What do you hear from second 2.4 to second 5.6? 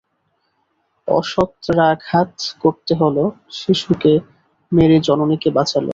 করতে হল, শিশুকে মেরে জননীকে